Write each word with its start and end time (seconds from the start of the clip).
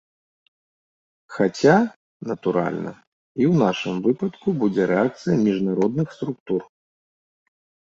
Хаця, 1.35 1.75
натуральна, 2.31 2.93
і 3.43 3.49
ў 3.51 3.63
нашым 3.63 3.95
выпадку 4.11 4.47
будзе 4.65 4.83
рэакцыя 4.97 5.35
міжнародных 5.47 6.07
структур. 6.21 6.61